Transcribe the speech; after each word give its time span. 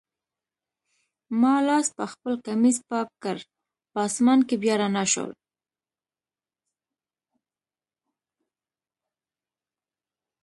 ما 1.41 1.55
لاس 1.67 1.87
پخپل 1.97 2.33
کمیس 2.45 2.77
پاک 2.89 3.07
کړ، 3.23 3.37
په 3.91 3.97
آسمان 4.07 4.39
کي 4.47 4.55
بیا 4.61 4.75
رڼا 4.81 5.03
شول. 5.13 5.31